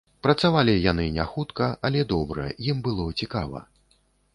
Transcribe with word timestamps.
Працавалі 0.27 0.73
яны 0.91 1.05
не 1.19 1.25
хутка, 1.35 1.69
але 1.91 2.01
добра, 2.15 2.49
ім 2.75 2.85
было 2.89 3.05
цікава. 3.23 3.69